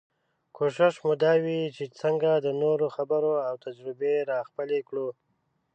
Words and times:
کوشش 0.57 0.93
مو 1.03 1.11
دا 1.23 1.33
وي 1.43 1.59
چې 1.75 1.83
څنګه 2.01 2.31
د 2.35 2.47
نورو 2.61 2.85
خبرې 2.95 3.33
او 3.47 3.55
تجربې 3.65 4.13
راخپلې 4.31 4.79
کړو. 4.87 5.07